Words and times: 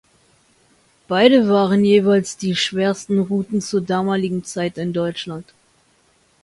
Beide 1.07 1.47
waren 1.47 1.85
jeweils 1.85 2.35
die 2.35 2.55
schwersten 2.55 3.19
Routen 3.19 3.61
zur 3.61 3.81
damaligen 3.81 4.43
Zeit 4.43 4.79
in 4.79 4.93
Deutschland. 4.93 5.53